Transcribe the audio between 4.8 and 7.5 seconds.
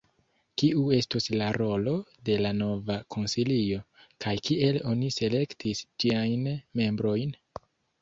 oni selektis ĝiajn membrojn?